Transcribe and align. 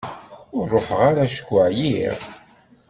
Ur 0.57 0.65
ruḥeɣ 0.73 0.99
ara 1.09 1.21
acku 1.27 1.55
εyiɣ. 1.67 2.19